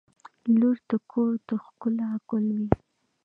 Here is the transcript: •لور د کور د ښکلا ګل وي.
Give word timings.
•لور 0.57 0.77
د 0.89 0.91
کور 1.11 1.33
د 1.47 1.49
ښکلا 1.65 2.09
ګل 2.29 2.45
وي. 2.57 2.69